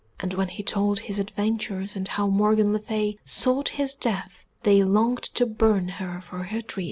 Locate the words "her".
5.89-6.19, 6.45-6.63